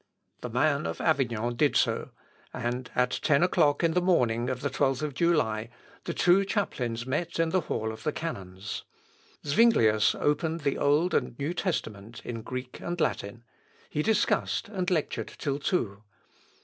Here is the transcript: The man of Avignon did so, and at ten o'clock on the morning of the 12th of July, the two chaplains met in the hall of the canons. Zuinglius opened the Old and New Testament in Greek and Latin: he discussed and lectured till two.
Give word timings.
The 0.39 0.49
man 0.49 0.87
of 0.87 0.99
Avignon 0.99 1.55
did 1.55 1.75
so, 1.75 2.09
and 2.55 2.89
at 2.95 3.19
ten 3.21 3.43
o'clock 3.43 3.83
on 3.83 3.91
the 3.91 4.01
morning 4.01 4.49
of 4.49 4.61
the 4.61 4.71
12th 4.71 5.03
of 5.03 5.13
July, 5.13 5.69
the 6.05 6.13
two 6.15 6.43
chaplains 6.43 7.05
met 7.05 7.39
in 7.39 7.49
the 7.49 7.61
hall 7.61 7.91
of 7.91 8.01
the 8.01 8.11
canons. 8.11 8.83
Zuinglius 9.45 10.15
opened 10.15 10.61
the 10.61 10.79
Old 10.79 11.13
and 11.13 11.37
New 11.37 11.53
Testament 11.53 12.19
in 12.25 12.41
Greek 12.41 12.79
and 12.79 12.99
Latin: 12.99 13.43
he 13.91 14.01
discussed 14.01 14.69
and 14.69 14.89
lectured 14.89 15.31
till 15.37 15.59
two. 15.59 16.01